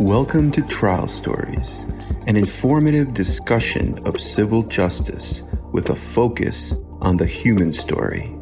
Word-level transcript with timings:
Welcome 0.00 0.50
to 0.52 0.62
Trial 0.62 1.06
Stories, 1.06 1.84
an 2.26 2.36
informative 2.36 3.14
discussion 3.14 4.04
of 4.04 4.20
civil 4.20 4.64
justice 4.64 5.42
with 5.70 5.90
a 5.90 5.94
focus 5.94 6.74
on 7.00 7.16
the 7.16 7.26
human 7.26 7.72
story. 7.72 8.34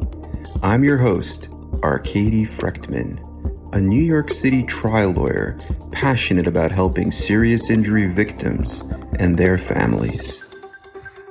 I'm 0.63 0.83
your 0.83 0.97
host, 0.97 1.47
Arcady 1.83 2.45
Frekhtman, 2.45 3.19
a 3.73 3.79
New 3.79 4.01
York 4.01 4.31
City 4.33 4.63
trial 4.63 5.11
lawyer 5.11 5.55
passionate 5.91 6.47
about 6.47 6.71
helping 6.71 7.11
serious 7.11 7.69
injury 7.69 8.07
victims 8.07 8.81
and 9.19 9.37
their 9.37 9.59
families. 9.59 10.41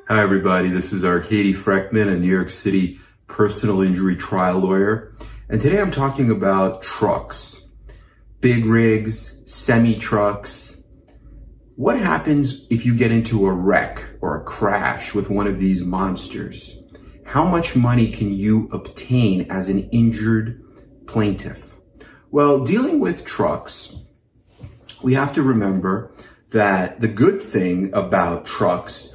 Hi, 0.09 0.23
everybody. 0.23 0.69
This 0.69 0.93
is 0.93 1.05
Arcady 1.05 1.53
Frekhtman, 1.53 2.09
a 2.09 2.17
New 2.17 2.31
York 2.31 2.51
City 2.51 3.01
personal 3.27 3.83
injury 3.83 4.15
trial 4.15 4.61
lawyer. 4.61 5.13
And 5.49 5.61
today 5.61 5.81
I'm 5.81 5.91
talking 5.91 6.31
about 6.31 6.83
trucks, 6.83 7.58
big 8.41 8.65
rigs, 8.65 9.43
semi 9.47 9.95
trucks. 9.95 10.83
What 11.77 11.99
happens 11.99 12.67
if 12.71 12.85
you 12.85 12.95
get 12.95 13.13
into 13.13 13.47
a 13.47 13.53
wreck 13.53 14.03
or 14.21 14.37
a 14.37 14.45
crash 14.45 15.15
with 15.15 15.31
one 15.31 15.47
of 15.47 15.59
these 15.59 15.83
monsters? 15.83 16.79
How 17.25 17.45
much 17.45 17.77
money 17.77 18.11
can 18.11 18.33
you 18.33 18.69
obtain 18.73 19.51
as 19.51 19.69
an 19.69 19.89
injured 19.91 20.63
plaintiff? 21.07 21.77
Well, 22.31 22.65
dealing 22.65 23.01
with 23.01 23.25
trucks, 23.25 23.95
we 25.03 25.15
have 25.15 25.35
to 25.35 25.43
remember 25.43 26.13
that 26.51 27.01
the 27.01 27.09
good 27.09 27.41
thing 27.41 27.93
about 27.93 28.47
trucks 28.47 29.15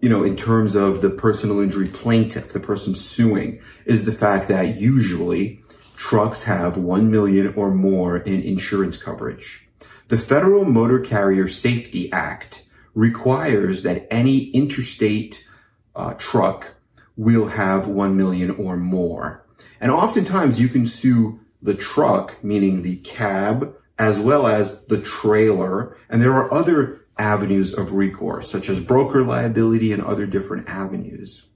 you 0.00 0.08
know, 0.08 0.22
in 0.22 0.36
terms 0.36 0.74
of 0.74 1.02
the 1.02 1.10
personal 1.10 1.60
injury 1.60 1.88
plaintiff, 1.88 2.52
the 2.52 2.60
person 2.60 2.94
suing, 2.94 3.60
is 3.84 4.04
the 4.04 4.12
fact 4.12 4.48
that 4.48 4.80
usually 4.80 5.62
trucks 6.00 6.44
have 6.44 6.78
1 6.78 7.10
million 7.10 7.52
or 7.56 7.70
more 7.70 8.16
in 8.16 8.40
insurance 8.40 8.96
coverage. 8.96 9.68
The 10.08 10.16
Federal 10.16 10.64
Motor 10.64 10.98
Carrier 11.00 11.46
Safety 11.46 12.10
Act 12.10 12.64
requires 12.94 13.82
that 13.82 14.10
any 14.10 14.44
interstate 14.46 15.46
uh, 15.94 16.14
truck 16.14 16.74
will 17.18 17.48
have 17.48 17.86
1 17.86 18.16
million 18.16 18.50
or 18.52 18.78
more. 18.78 19.46
And 19.78 19.92
oftentimes 19.92 20.58
you 20.58 20.68
can 20.68 20.86
sue 20.86 21.38
the 21.60 21.74
truck, 21.74 22.42
meaning 22.42 22.80
the 22.80 22.96
cab, 22.96 23.74
as 23.98 24.18
well 24.18 24.46
as 24.46 24.86
the 24.86 25.02
trailer. 25.02 25.98
And 26.08 26.22
there 26.22 26.32
are 26.32 26.52
other 26.52 27.04
avenues 27.18 27.74
of 27.74 27.92
recourse, 27.92 28.50
such 28.50 28.70
as 28.70 28.80
broker 28.80 29.22
liability 29.22 29.92
and 29.92 30.02
other 30.02 30.24
different 30.24 30.66
avenues. 30.66 31.46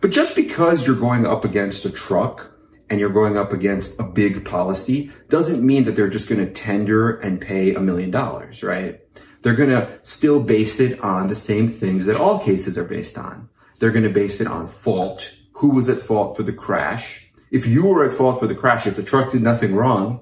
But 0.00 0.12
just 0.12 0.36
because 0.36 0.86
you're 0.86 0.94
going 0.94 1.26
up 1.26 1.44
against 1.44 1.84
a 1.84 1.90
truck 1.90 2.50
and 2.90 2.98
you're 2.98 3.08
going 3.08 3.38
up 3.38 3.52
against 3.52 3.98
a 4.00 4.02
big 4.02 4.44
policy 4.44 5.12
doesn't 5.28 5.64
mean 5.64 5.84
that 5.84 5.94
they're 5.94 6.10
just 6.10 6.28
going 6.28 6.44
to 6.44 6.52
tender 6.52 7.16
and 7.20 7.40
pay 7.40 7.74
a 7.74 7.80
million 7.80 8.10
dollars, 8.10 8.64
right? 8.64 9.00
They're 9.42 9.54
going 9.54 9.70
to 9.70 9.88
still 10.02 10.42
base 10.42 10.80
it 10.80 11.00
on 11.00 11.28
the 11.28 11.34
same 11.36 11.68
things 11.68 12.06
that 12.06 12.16
all 12.16 12.40
cases 12.40 12.76
are 12.76 12.84
based 12.84 13.16
on. 13.16 13.48
They're 13.78 13.92
going 13.92 14.04
to 14.04 14.10
base 14.10 14.40
it 14.40 14.48
on 14.48 14.66
fault. 14.66 15.34
Who 15.52 15.70
was 15.70 15.88
at 15.88 16.00
fault 16.00 16.36
for 16.36 16.42
the 16.42 16.52
crash? 16.52 17.30
If 17.50 17.66
you 17.66 17.86
were 17.86 18.04
at 18.04 18.12
fault 18.12 18.40
for 18.40 18.46
the 18.46 18.54
crash, 18.54 18.86
if 18.86 18.96
the 18.96 19.02
truck 19.02 19.32
did 19.32 19.42
nothing 19.42 19.74
wrong 19.74 20.20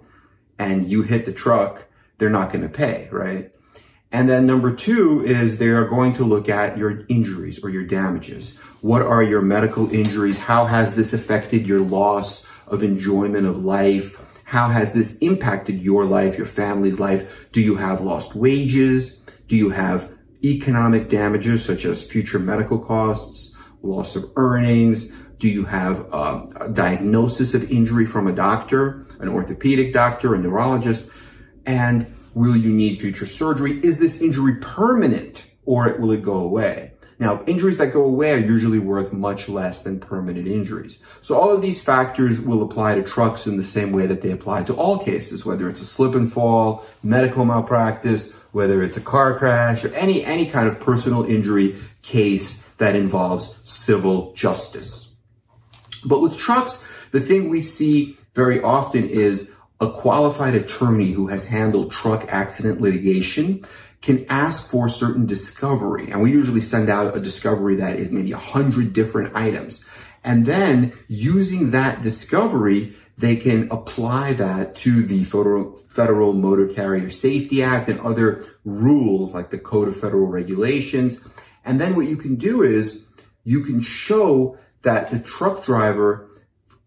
and 0.59 0.89
you 0.89 1.03
hit 1.03 1.25
the 1.25 1.33
truck, 1.33 1.87
they're 2.19 2.31
not 2.31 2.53
going 2.53 2.63
to 2.63 2.69
pay, 2.69 3.09
right? 3.11 3.51
And 4.13 4.29
then 4.29 4.47
number 4.47 4.75
two 4.75 5.25
is 5.25 5.59
they 5.59 5.69
are 5.69 5.87
going 5.87 6.15
to 6.15 6.25
look 6.25 6.49
at 6.49 6.79
your 6.79 7.05
injuries 7.09 7.63
or 7.63 7.71
your 7.71 7.85
damages. 7.85 8.57
What 8.81 9.03
are 9.03 9.23
your 9.23 9.43
medical 9.43 9.93
injuries? 9.93 10.39
How 10.39 10.65
has 10.65 10.95
this 10.95 11.13
affected 11.13 11.67
your 11.67 11.81
loss 11.81 12.47
of 12.71 12.83
enjoyment 12.83 13.47
of 13.47 13.65
life? 13.65 14.19
How 14.45 14.69
has 14.69 14.95
this 14.95 15.19
impacted 15.19 15.81
your 15.81 16.05
life, 16.05 16.37
your 16.37 16.47
family's 16.47 16.99
life? 16.99 17.49
Do 17.53 17.61
you 17.61 17.77
have 17.77 18.01
lost 18.01 18.35
wages? 18.35 19.25
Do 19.47 19.57
you 19.57 19.71
have 19.71 20.13
economic 20.45 21.09
damages 21.09 21.65
such 21.65 21.85
as 21.85 22.07
future 22.07 22.39
medical 22.39 22.79
costs, 22.79 23.57
loss 23.83 24.17
of 24.17 24.25
earnings? 24.37 25.13
Do 25.39 25.49
you 25.49 25.65
have 25.65 26.13
um, 26.13 26.53
a 26.61 26.69
diagnosis 26.69 27.55
of 27.55 27.71
injury 27.71 28.07
from 28.07 28.27
a 28.27 28.33
doctor, 28.33 29.07
an 29.21 29.29
orthopedic 29.29 29.93
doctor, 29.93 30.35
a 30.35 30.39
neurologist? 30.39 31.09
And 31.67 32.07
Will 32.39 32.57
you 32.57 32.73
need 32.73 33.01
future 33.01 33.27
surgery? 33.27 33.81
Is 33.83 33.99
this 33.99 34.21
injury 34.21 34.59
permanent 34.61 35.45
or 35.65 35.93
will 35.99 36.13
it 36.13 36.23
go 36.23 36.35
away? 36.35 36.88
Now, 37.21 37.43
injuries 37.47 37.79
that 37.79 37.93
go 37.93 38.05
away 38.05 38.33
are 38.33 38.39
usually 38.39 38.79
worth 38.79 39.13
much 39.13 39.49
less 39.49 39.83
than 39.83 39.99
permanent 39.99 40.47
injuries. 40.47 40.99
So 41.21 41.37
all 41.37 41.51
of 41.53 41.63
these 41.63 41.83
factors 41.83 42.41
will 42.41 42.63
apply 42.63 42.95
to 42.95 43.03
trucks 43.03 43.47
in 43.47 43.57
the 43.57 43.65
same 43.65 43.91
way 43.91 44.07
that 44.07 44.21
they 44.21 44.31
apply 44.31 44.63
to 44.65 44.75
all 44.75 44.99
cases, 44.99 45.45
whether 45.45 45.69
it's 45.69 45.81
a 45.81 45.85
slip 45.85 46.15
and 46.15 46.33
fall, 46.33 46.87
medical 47.03 47.45
malpractice, 47.45 48.33
whether 48.53 48.83
it's 48.83 48.97
a 48.97 49.01
car 49.01 49.37
crash, 49.37 49.85
or 49.85 49.93
any, 49.95 50.25
any 50.25 50.47
kind 50.47 50.69
of 50.69 50.79
personal 50.79 51.25
injury 51.25 51.77
case 52.03 52.63
that 52.79 52.95
involves 52.95 53.59
civil 53.65 54.33
justice. 54.35 55.13
But 56.05 56.21
with 56.21 56.39
trucks, 56.39 56.87
the 57.11 57.21
thing 57.21 57.49
we 57.49 57.63
see 57.63 58.17
very 58.35 58.63
often 58.63 59.09
is 59.09 59.55
a 59.81 59.91
qualified 59.91 60.55
attorney 60.55 61.11
who 61.11 61.29
has 61.29 61.47
handled 61.47 61.91
truck 61.91 62.25
accident 62.29 62.81
litigation 62.81 63.65
can 64.01 64.25
ask 64.29 64.67
for 64.67 64.89
certain 64.89 65.27
discovery. 65.27 66.11
And 66.11 66.23
we 66.23 66.31
usually 66.31 66.61
send 66.61 66.89
out 66.89 67.17
a 67.17 67.21
discovery 67.21 67.77
that 67.77 67.97
is 67.97 68.13
maybe 68.13 68.33
a 68.33 68.39
hundred 68.39 68.93
different 68.93 69.35
items. 69.35 69.85
And 70.25 70.47
then 70.47 70.93
using 71.09 71.71
that 71.71 72.03
discovery, 72.03 72.95
they 73.17 73.37
can 73.37 73.69
apply 73.71 74.35
that 74.35 74.77
to 74.77 75.03
the 75.03 75.25
Federal, 75.25 75.77
Federal 75.89 76.33
Motor 76.33 76.69
Carrier 76.69 77.11
Safety 77.11 77.63
Act 77.63 77.89
and 77.89 78.01
other 78.01 78.43
rules 78.65 79.35
like 79.35 79.51
the 79.51 79.59
Code 79.59 79.89
of 79.89 79.97
Federal 79.97 80.27
Regulations. 80.27 81.27
And 81.65 81.81
then 81.81 81.97
what 81.97 82.07
you 82.07 82.17
can 82.17 82.37
do 82.37 82.63
is 82.63 83.09
you 83.45 83.65
can 83.65 83.81
show 83.81 84.57
that 84.83 85.11
the 85.11 85.19
truck 85.19 85.65
driver 85.65 86.29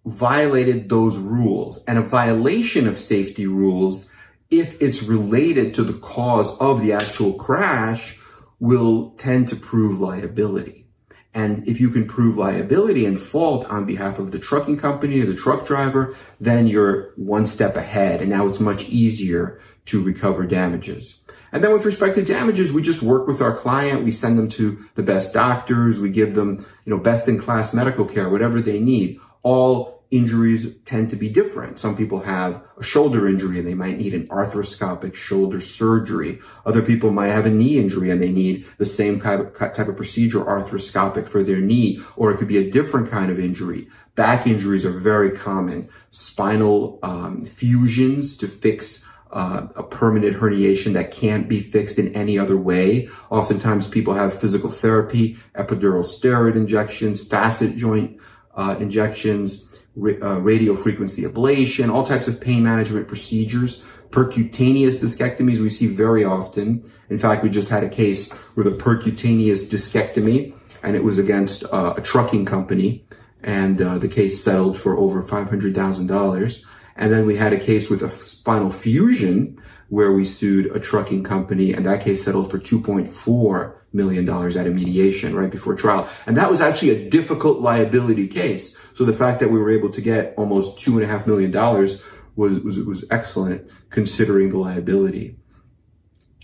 violated 0.05 0.89
those 0.89 1.17
rules 1.17 1.83
and 1.85 1.97
a 1.97 2.01
violation 2.01 2.87
of 2.87 2.97
safety 2.97 3.45
rules 3.45 4.11
if 4.51 4.81
it's 4.81 5.01
related 5.01 5.73
to 5.75 5.83
the 5.83 5.97
cause 5.99 6.59
of 6.59 6.81
the 6.81 6.93
actual 6.93 7.33
crash 7.33 8.19
will 8.59 9.11
tend 9.11 9.47
to 9.47 9.55
prove 9.55 9.99
liability. 9.99 10.85
And 11.33 11.65
if 11.65 11.79
you 11.79 11.89
can 11.89 12.05
prove 12.05 12.37
liability 12.37 13.05
and 13.05 13.17
fault 13.17 13.65
on 13.67 13.85
behalf 13.85 14.19
of 14.19 14.31
the 14.31 14.39
trucking 14.39 14.77
company 14.77 15.21
or 15.21 15.25
the 15.25 15.33
truck 15.33 15.65
driver, 15.65 16.15
then 16.41 16.67
you're 16.67 17.13
one 17.15 17.47
step 17.47 17.77
ahead. 17.77 18.19
And 18.19 18.29
now 18.29 18.47
it's 18.47 18.59
much 18.59 18.89
easier 18.89 19.61
to 19.85 20.03
recover 20.03 20.45
damages. 20.45 21.21
And 21.53 21.63
then 21.63 21.71
with 21.71 21.85
respect 21.85 22.15
to 22.15 22.23
damages, 22.23 22.73
we 22.73 22.81
just 22.81 23.01
work 23.01 23.27
with 23.27 23.41
our 23.41 23.55
client. 23.55 24.03
We 24.03 24.11
send 24.11 24.37
them 24.37 24.49
to 24.49 24.85
the 24.95 25.03
best 25.03 25.33
doctors. 25.33 25.99
We 25.99 26.09
give 26.09 26.35
them, 26.35 26.65
you 26.85 26.93
know, 26.93 26.99
best 26.99 27.27
in 27.29 27.39
class 27.39 27.73
medical 27.73 28.05
care, 28.05 28.29
whatever 28.29 28.59
they 28.59 28.79
need 28.79 29.19
all 29.43 30.00
injuries 30.11 30.75
tend 30.83 31.09
to 31.09 31.15
be 31.15 31.29
different. 31.29 31.79
Some 31.79 31.95
people 31.95 32.19
have 32.19 32.61
a 32.77 32.83
shoulder 32.83 33.27
injury 33.27 33.57
and 33.57 33.67
they 33.67 33.73
might 33.73 33.97
need 33.97 34.13
an 34.13 34.27
arthroscopic 34.27 35.15
shoulder 35.15 35.61
surgery. 35.61 36.39
Other 36.65 36.81
people 36.81 37.11
might 37.11 37.29
have 37.29 37.45
a 37.45 37.49
knee 37.49 37.79
injury 37.79 38.09
and 38.09 38.21
they 38.21 38.31
need 38.31 38.65
the 38.77 38.85
same 38.85 39.21
type 39.21 39.39
of, 39.39 39.73
type 39.73 39.87
of 39.87 39.95
procedure, 39.95 40.43
arthroscopic 40.43 41.29
for 41.29 41.43
their 41.43 41.61
knee, 41.61 42.01
or 42.17 42.31
it 42.31 42.37
could 42.37 42.49
be 42.49 42.57
a 42.57 42.69
different 42.69 43.09
kind 43.09 43.31
of 43.31 43.39
injury. 43.39 43.87
Back 44.15 44.45
injuries 44.45 44.85
are 44.85 44.91
very 44.91 45.31
common. 45.31 45.87
Spinal 46.11 46.99
um, 47.03 47.41
fusions 47.41 48.35
to 48.37 48.47
fix 48.47 49.07
uh, 49.31 49.67
a 49.77 49.83
permanent 49.83 50.35
herniation 50.35 50.91
that 50.91 51.11
can't 51.11 51.47
be 51.47 51.61
fixed 51.61 51.97
in 51.97 52.13
any 52.13 52.37
other 52.37 52.57
way. 52.57 53.07
Oftentimes 53.29 53.87
people 53.87 54.13
have 54.13 54.37
physical 54.37 54.69
therapy, 54.69 55.37
epidural 55.55 56.03
steroid 56.03 56.57
injections, 56.57 57.25
facet 57.25 57.77
joint 57.77 58.19
uh, 58.55 58.75
injections, 58.79 59.70
uh, 59.97 60.39
radio 60.39 60.75
frequency 60.75 61.23
ablation, 61.23 61.91
all 61.91 62.05
types 62.05 62.27
of 62.27 62.39
pain 62.39 62.63
management 62.63 63.07
procedures. 63.07 63.83
Percutaneous 64.09 64.99
discectomies 64.99 65.59
we 65.59 65.69
see 65.69 65.87
very 65.87 66.23
often. 66.23 66.83
In 67.09 67.17
fact, 67.17 67.43
we 67.43 67.49
just 67.49 67.69
had 67.69 67.83
a 67.83 67.89
case 67.89 68.33
with 68.55 68.67
a 68.67 68.71
percutaneous 68.71 69.69
discectomy, 69.69 70.53
and 70.83 70.95
it 70.95 71.03
was 71.03 71.17
against 71.17 71.63
uh, 71.65 71.93
a 71.97 72.01
trucking 72.01 72.45
company, 72.45 73.05
and 73.43 73.81
uh, 73.81 73.97
the 73.97 74.07
case 74.07 74.43
settled 74.43 74.77
for 74.77 74.97
over 74.97 75.21
$500,000. 75.21 76.65
And 77.01 77.11
then 77.11 77.25
we 77.25 77.35
had 77.35 77.51
a 77.51 77.59
case 77.59 77.89
with 77.89 78.03
a 78.03 78.11
spinal 78.27 78.69
fusion 78.69 79.59
where 79.89 80.11
we 80.11 80.23
sued 80.23 80.67
a 80.67 80.79
trucking 80.79 81.23
company, 81.23 81.73
and 81.73 81.83
that 81.87 82.01
case 82.01 82.23
settled 82.23 82.51
for 82.51 82.59
2.4 82.59 83.73
million 83.91 84.23
dollars 84.23 84.55
at 84.55 84.67
a 84.67 84.69
mediation 84.69 85.35
right 85.35 85.49
before 85.49 85.73
trial. 85.73 86.07
And 86.27 86.37
that 86.37 86.49
was 86.49 86.61
actually 86.61 86.91
a 86.91 87.09
difficult 87.09 87.59
liability 87.59 88.27
case. 88.27 88.77
So 88.93 89.03
the 89.03 89.13
fact 89.13 89.39
that 89.39 89.49
we 89.49 89.57
were 89.57 89.71
able 89.71 89.89
to 89.89 89.99
get 89.99 90.35
almost 90.37 90.77
two 90.77 90.93
and 90.93 91.03
a 91.03 91.07
half 91.07 91.25
million 91.25 91.49
dollars 91.49 91.99
was, 92.35 92.59
was, 92.59 92.77
was 92.77 93.03
excellent 93.09 93.67
considering 93.89 94.51
the 94.51 94.59
liability. 94.59 95.37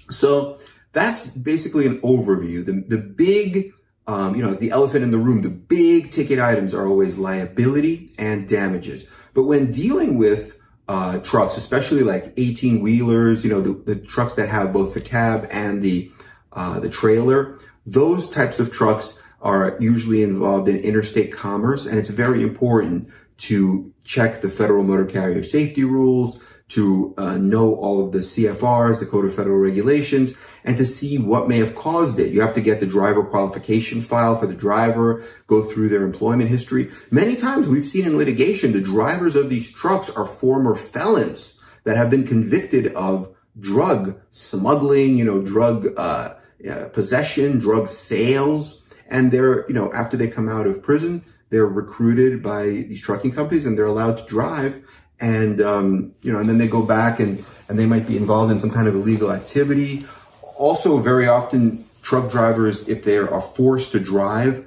So 0.10 0.58
that's 0.92 1.28
basically 1.28 1.86
an 1.86 2.02
overview. 2.02 2.66
The, 2.66 2.84
the 2.88 2.98
big, 2.98 3.74
um, 4.08 4.36
you 4.36 4.42
know, 4.42 4.54
the 4.54 4.72
elephant 4.72 5.04
in 5.04 5.12
the 5.12 5.18
room, 5.18 5.42
the 5.42 5.50
big 5.50 6.12
ticket 6.12 6.40
items 6.40 6.74
are 6.74 6.88
always 6.88 7.18
liability 7.18 8.14
and 8.18 8.48
damages. 8.48 9.06
But 9.34 9.44
when 9.44 9.72
dealing 9.72 10.18
with 10.18 10.58
uh, 10.88 11.20
trucks, 11.20 11.58
especially 11.58 12.02
like 12.02 12.34
18 12.38 12.82
wheelers, 12.82 13.44
you 13.44 13.50
know, 13.50 13.62
the, 13.62 13.74
the, 13.74 13.96
trucks 13.96 14.36
that 14.36 14.48
have 14.48 14.72
both 14.72 14.94
the 14.94 15.02
cab 15.02 15.48
and 15.52 15.82
the, 15.84 16.12
uh, 16.54 16.80
the 16.80 16.90
trailer. 16.90 17.60
Those 17.86 18.30
types 18.30 18.60
of 18.60 18.72
trucks 18.72 19.22
are 19.42 19.78
usually 19.80 20.24
involved 20.24 20.70
in 20.70 20.78
interstate 20.78 21.34
commerce, 21.34 21.86
and 21.86 22.00
it's 22.00 22.10
very 22.10 22.42
important 22.42 23.10
to 23.40 23.94
check 24.04 24.42
the 24.42 24.50
federal 24.50 24.84
motor 24.84 25.06
carrier 25.06 25.44
safety 25.44 25.84
rules, 25.84 26.42
to 26.70 27.14
uh, 27.18 27.38
know 27.38 27.76
all 27.76 28.06
of 28.06 28.12
the 28.12 28.20
CFRs, 28.20 29.00
the 29.00 29.06
Code 29.06 29.26
of 29.26 29.34
Federal 29.34 29.58
Regulations, 29.58 30.34
and 30.66 30.76
to 30.78 30.86
see 30.86 31.18
what 31.18 31.48
may 31.48 31.58
have 31.60 31.76
caused 31.76 32.20
it. 32.20 32.32
You 32.32 32.42
have 32.42 32.56
to 32.56 32.62
get 32.62 32.82
the 32.82 32.86
driver 32.86 33.24
qualification 33.24 34.02
file 34.02 34.38
for 34.38 34.48
the 34.48 34.54
driver, 34.54 35.24
go 35.48 35.64
through 35.64 35.88
their 35.90 36.04
employment 36.04 36.50
history. 36.50 36.92
Many 37.10 37.38
times 37.38 37.68
we've 37.68 37.88
seen 37.88 38.06
in 38.06 38.18
litigation, 38.18 38.74
the 38.74 38.82
drivers 38.82 39.38
of 39.38 39.50
these 39.50 39.72
trucks 39.72 40.10
are 40.10 40.26
former 40.26 40.76
felons 40.76 41.60
that 41.86 41.96
have 41.96 42.10
been 42.10 42.28
convicted 42.28 42.94
of 42.94 43.34
drug 43.58 44.20
smuggling, 44.32 45.18
you 45.18 45.24
know, 45.24 45.42
drug 45.42 45.88
uh, 45.98 46.36
possession, 46.92 47.60
drug 47.60 47.88
sales. 47.88 48.86
And 49.10 49.32
they're, 49.32 49.66
you 49.70 49.74
know, 49.74 49.92
after 49.94 50.18
they 50.18 50.28
come 50.28 50.50
out 50.50 50.68
of 50.68 50.84
prison, 50.84 51.24
they're 51.50 51.66
recruited 51.66 52.44
by 52.44 52.66
these 52.66 53.02
trucking 53.02 53.32
companies 53.32 53.66
and 53.66 53.78
they're 53.78 53.86
allowed 53.86 54.18
to 54.18 54.26
drive 54.26 54.84
and 55.20 55.62
um, 55.62 56.14
you 56.22 56.32
know, 56.32 56.40
and 56.40 56.48
then 56.48 56.58
they 56.58 56.68
go 56.68 56.82
back 56.82 57.20
and 57.20 57.44
and 57.70 57.78
they 57.78 57.86
might 57.86 58.08
be 58.08 58.18
involved 58.18 58.52
in 58.52 58.60
some 58.60 58.70
kind 58.70 58.88
of 58.88 58.96
illegal 58.96 59.32
activity. 59.32 60.06
Also, 60.56 60.98
very 60.98 61.28
often, 61.28 61.86
truck 62.02 62.32
drivers, 62.32 62.88
if 62.88 63.04
they 63.04 63.18
are 63.18 63.42
forced 63.42 63.92
to 63.92 64.00
drive 64.00 64.66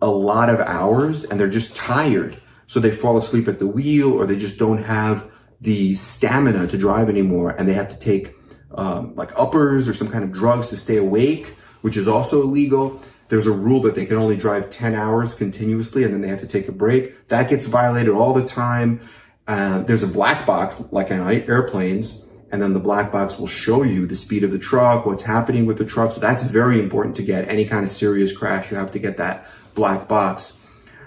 a 0.00 0.08
lot 0.08 0.48
of 0.48 0.60
hours 0.60 1.24
and 1.24 1.40
they're 1.40 1.48
just 1.48 1.74
tired, 1.74 2.36
so 2.66 2.78
they 2.78 2.90
fall 2.90 3.16
asleep 3.16 3.48
at 3.48 3.58
the 3.58 3.66
wheel 3.66 4.12
or 4.12 4.26
they 4.26 4.36
just 4.36 4.58
don't 4.58 4.82
have 4.82 5.30
the 5.60 5.94
stamina 5.94 6.66
to 6.66 6.76
drive 6.76 7.08
anymore, 7.08 7.50
and 7.50 7.66
they 7.66 7.72
have 7.72 7.88
to 7.88 7.96
take 7.96 8.34
um, 8.74 9.14
like 9.16 9.30
uppers 9.38 9.88
or 9.88 9.94
some 9.94 10.08
kind 10.08 10.22
of 10.22 10.32
drugs 10.32 10.68
to 10.68 10.76
stay 10.76 10.98
awake, 10.98 11.46
which 11.80 11.96
is 11.96 12.06
also 12.06 12.42
illegal. 12.42 13.00
There's 13.28 13.46
a 13.46 13.52
rule 13.52 13.80
that 13.82 13.94
they 13.94 14.06
can 14.06 14.16
only 14.16 14.36
drive 14.36 14.70
10 14.70 14.94
hours 14.94 15.34
continuously 15.34 16.04
and 16.04 16.12
then 16.12 16.20
they 16.20 16.28
have 16.28 16.40
to 16.40 16.46
take 16.46 16.68
a 16.68 16.72
break. 16.72 17.28
That 17.28 17.48
gets 17.48 17.66
violated 17.66 18.14
all 18.14 18.32
the 18.32 18.46
time. 18.46 19.00
Uh, 19.46 19.80
there's 19.80 20.02
a 20.02 20.08
black 20.08 20.46
box 20.46 20.82
like 20.90 21.10
on 21.10 21.20
airplanes, 21.30 22.24
and 22.50 22.60
then 22.60 22.72
the 22.72 22.80
black 22.80 23.12
box 23.12 23.38
will 23.38 23.46
show 23.46 23.82
you 23.82 24.06
the 24.06 24.16
speed 24.16 24.44
of 24.44 24.50
the 24.50 24.58
truck, 24.58 25.06
what's 25.06 25.22
happening 25.22 25.66
with 25.66 25.78
the 25.78 25.84
truck. 25.84 26.12
So 26.12 26.20
that's 26.20 26.42
very 26.42 26.80
important 26.80 27.16
to 27.16 27.22
get 27.22 27.48
any 27.48 27.64
kind 27.64 27.84
of 27.84 27.90
serious 27.90 28.36
crash. 28.36 28.70
You 28.70 28.76
have 28.76 28.92
to 28.92 28.98
get 28.98 29.18
that 29.18 29.46
black 29.74 30.08
box. 30.08 30.56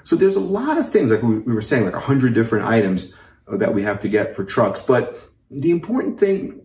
So 0.04 0.16
there's 0.16 0.36
a 0.36 0.42
lot 0.42 0.78
of 0.78 0.90
things, 0.90 1.12
like 1.12 1.22
we, 1.22 1.40
we 1.40 1.54
were 1.54 1.62
saying, 1.62 1.86
like 1.86 1.94
a 1.94 2.00
hundred 2.00 2.34
different 2.34 2.66
items 2.66 3.16
uh, 3.48 3.58
that 3.58 3.74
we 3.74 3.84
have 3.84 4.00
to 4.02 4.10
get 4.10 4.36
for 4.36 4.44
trucks. 4.44 4.82
But 4.82 5.20
the 5.52 5.72
important 5.72 6.20
thing 6.20 6.62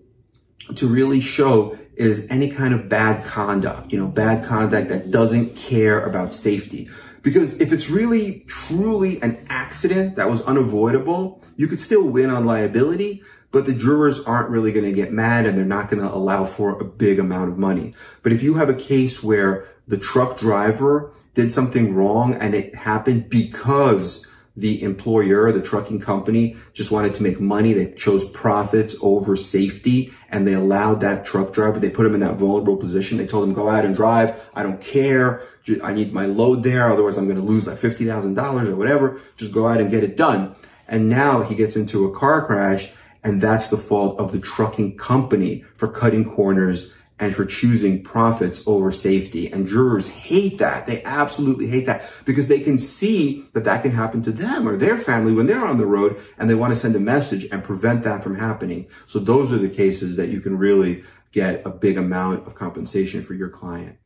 to 0.76 0.86
really 0.86 1.20
show 1.20 1.76
is 1.96 2.26
any 2.30 2.50
kind 2.50 2.74
of 2.74 2.88
bad 2.88 3.24
conduct, 3.26 3.92
you 3.92 3.98
know, 3.98 4.06
bad 4.06 4.46
conduct 4.46 4.88
that 4.88 5.10
doesn't 5.10 5.56
care 5.56 6.04
about 6.04 6.34
safety. 6.34 6.88
Because 7.22 7.60
if 7.60 7.72
it's 7.72 7.88
really 7.90 8.44
truly 8.48 9.20
an 9.22 9.46
accident 9.48 10.16
that 10.16 10.28
was 10.28 10.40
unavoidable, 10.42 11.43
you 11.56 11.68
could 11.68 11.80
still 11.80 12.04
win 12.04 12.30
on 12.30 12.46
liability, 12.46 13.22
but 13.50 13.66
the 13.66 13.72
jurors 13.72 14.20
aren't 14.20 14.50
really 14.50 14.72
going 14.72 14.86
to 14.86 14.92
get 14.92 15.12
mad 15.12 15.46
and 15.46 15.56
they're 15.56 15.64
not 15.64 15.88
going 15.88 16.02
to 16.02 16.12
allow 16.12 16.44
for 16.44 16.80
a 16.80 16.84
big 16.84 17.18
amount 17.18 17.50
of 17.50 17.58
money. 17.58 17.94
But 18.22 18.32
if 18.32 18.42
you 18.42 18.54
have 18.54 18.68
a 18.68 18.74
case 18.74 19.22
where 19.22 19.68
the 19.86 19.98
truck 19.98 20.38
driver 20.38 21.12
did 21.34 21.52
something 21.52 21.94
wrong 21.94 22.34
and 22.34 22.54
it 22.54 22.74
happened 22.74 23.28
because 23.28 24.26
the 24.56 24.82
employer, 24.82 25.50
the 25.50 25.60
trucking 25.60 26.00
company 26.00 26.56
just 26.72 26.90
wanted 26.92 27.14
to 27.14 27.22
make 27.22 27.40
money. 27.40 27.72
They 27.72 27.92
chose 27.92 28.28
profits 28.30 28.94
over 29.02 29.34
safety 29.34 30.12
and 30.30 30.46
they 30.46 30.52
allowed 30.52 31.00
that 31.00 31.24
truck 31.24 31.52
driver, 31.52 31.80
they 31.80 31.90
put 31.90 32.06
him 32.06 32.14
in 32.14 32.20
that 32.20 32.36
vulnerable 32.36 32.76
position. 32.76 33.18
They 33.18 33.26
told 33.26 33.48
him, 33.48 33.54
go 33.54 33.68
out 33.68 33.84
and 33.84 33.96
drive. 33.96 34.34
I 34.54 34.62
don't 34.62 34.80
care. 34.80 35.42
I 35.82 35.92
need 35.92 36.12
my 36.12 36.26
load 36.26 36.62
there. 36.62 36.88
Otherwise 36.88 37.16
I'm 37.16 37.26
going 37.26 37.40
to 37.40 37.42
lose 37.42 37.66
like 37.66 37.78
$50,000 37.78 38.68
or 38.68 38.76
whatever. 38.76 39.20
Just 39.36 39.52
go 39.52 39.66
out 39.66 39.80
and 39.80 39.90
get 39.90 40.04
it 40.04 40.16
done. 40.16 40.54
And 40.88 41.08
now 41.08 41.42
he 41.42 41.54
gets 41.54 41.76
into 41.76 42.06
a 42.06 42.18
car 42.18 42.46
crash 42.46 42.92
and 43.22 43.40
that's 43.40 43.68
the 43.68 43.78
fault 43.78 44.20
of 44.20 44.32
the 44.32 44.38
trucking 44.38 44.98
company 44.98 45.64
for 45.76 45.88
cutting 45.88 46.30
corners 46.30 46.92
and 47.18 47.34
for 47.34 47.46
choosing 47.46 48.02
profits 48.02 48.62
over 48.66 48.92
safety. 48.92 49.50
And 49.50 49.66
jurors 49.66 50.08
hate 50.08 50.58
that. 50.58 50.86
They 50.86 51.02
absolutely 51.04 51.68
hate 51.68 51.86
that 51.86 52.02
because 52.24 52.48
they 52.48 52.60
can 52.60 52.78
see 52.78 53.46
that 53.52 53.64
that 53.64 53.82
can 53.82 53.92
happen 53.92 54.22
to 54.24 54.32
them 54.32 54.68
or 54.68 54.76
their 54.76 54.98
family 54.98 55.32
when 55.32 55.46
they're 55.46 55.64
on 55.64 55.78
the 55.78 55.86
road 55.86 56.20
and 56.38 56.50
they 56.50 56.54
want 56.54 56.72
to 56.72 56.78
send 56.78 56.96
a 56.96 57.00
message 57.00 57.46
and 57.50 57.64
prevent 57.64 58.02
that 58.02 58.22
from 58.22 58.36
happening. 58.36 58.86
So 59.06 59.20
those 59.20 59.52
are 59.52 59.58
the 59.58 59.70
cases 59.70 60.16
that 60.16 60.28
you 60.28 60.40
can 60.40 60.58
really 60.58 61.04
get 61.32 61.64
a 61.64 61.70
big 61.70 61.96
amount 61.96 62.46
of 62.46 62.54
compensation 62.54 63.24
for 63.24 63.34
your 63.34 63.48
client. 63.48 63.96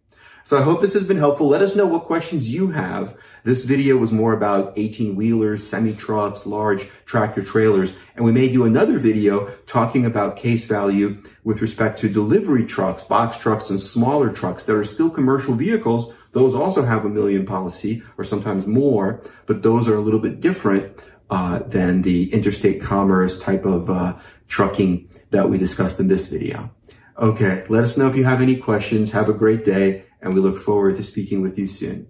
So 0.49 0.57
I 0.57 0.63
hope 0.63 0.81
this 0.81 0.95
has 0.95 1.05
been 1.05 1.19
helpful. 1.19 1.47
Let 1.47 1.61
us 1.61 1.77
know 1.77 1.87
what 1.87 2.05
questions 2.05 2.49
you 2.49 2.71
have. 2.71 3.15
This 3.45 3.67
video 3.67 3.99
was 3.99 4.13
more 4.13 4.33
about 4.33 4.73
18 4.77 5.15
wheelers, 5.15 5.69
semi 5.69 5.93
trucks, 5.93 6.47
large 6.47 6.89
tractor 7.05 7.45
trailers, 7.45 7.93
and 8.17 8.25
we 8.25 8.33
may 8.33 8.49
do 8.49 8.65
another 8.65 8.99
video 8.99 9.51
talking 9.67 10.07
about 10.07 10.39
case 10.39 10.65
value 10.65 11.23
with 11.45 11.61
respect 11.61 11.99
to 11.99 12.09
delivery 12.09 12.65
trucks, 12.65 13.05
box 13.05 13.37
trucks, 13.37 13.69
and 13.69 13.79
smaller 13.79 14.33
trucks 14.33 14.65
that 14.65 14.75
are 14.75 14.85
still 14.85 15.11
commercial 15.11 15.53
vehicles. 15.53 16.15
Those 16.33 16.55
also 16.55 16.83
have 16.83 17.05
a 17.05 17.11
million 17.11 17.45
policy 17.45 18.03
or 18.17 18.25
sometimes 18.25 18.67
more, 18.67 19.21
but 19.45 19.63
those 19.63 19.87
are 19.87 19.97
a 19.97 20.01
little 20.01 20.19
bit 20.19 20.41
different 20.41 20.99
uh, 21.29 21.59
than 21.59 22.01
the 22.01 22.33
interstate 22.33 22.81
commerce 22.81 23.39
type 23.39 23.67
of 23.67 23.91
uh, 23.91 24.17
trucking 24.49 25.11
that 25.31 25.51
we 25.51 25.59
discussed 25.59 26.01
in 26.01 26.09
this 26.09 26.31
video. 26.31 26.71
Okay, 27.19 27.67
let 27.69 27.85
us 27.85 27.99
know 27.99 28.09
if 28.09 28.17
you 28.17 28.25
have 28.25 28.41
any 28.41 28.57
questions. 28.57 29.11
Have 29.11 29.29
a 29.29 29.35
great 29.35 29.63
day 29.63 30.05
and 30.21 30.35
we 30.35 30.41
look 30.41 30.59
forward 30.59 30.97
to 30.97 31.03
speaking 31.03 31.43
with 31.43 31.59
you 31.59 31.67
soon. 31.67 32.09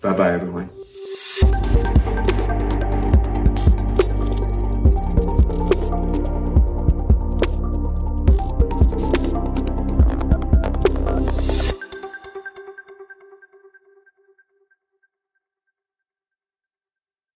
Bye 0.00 0.12
bye, 0.14 0.32
everyone. 0.32 0.70